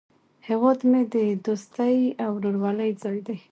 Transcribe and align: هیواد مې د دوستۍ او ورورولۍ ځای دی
هیواد 0.47 0.79
مې 0.89 1.01
د 1.13 1.15
دوستۍ 1.45 1.97
او 2.23 2.31
ورورولۍ 2.37 2.91
ځای 3.03 3.17
دی 3.27 3.37